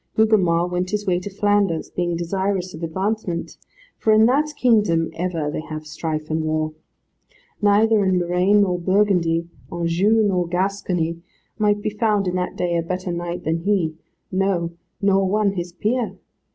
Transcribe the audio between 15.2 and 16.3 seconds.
one his peer.